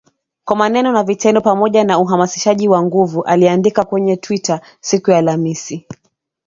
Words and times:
kwa 0.45 0.55
maneno 0.55 0.91
na 0.91 1.03
vitendo, 1.03 1.41
pamoja 1.41 1.83
na 1.83 1.99
uhamasishaji 1.99 2.67
wa 2.69 2.83
nguvu, 2.83 3.23
aliandika 3.23 3.83
kwenye 3.83 4.17
Twita 4.17 4.61
siku 4.79 5.11
ya 5.11 5.17
Alhamisi 5.17 5.87